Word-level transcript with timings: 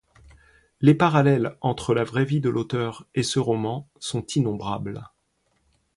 Les 0.79 0.95
parallèles 0.95 1.57
entre 1.61 1.93
la 1.93 2.03
vraie 2.03 2.25
vie 2.25 2.41
de 2.41 2.49
l'auteur 2.49 3.05
et 3.13 3.21
ce 3.21 3.37
roman 3.37 3.87
sont 3.99 4.25
innombrables. 4.35 5.07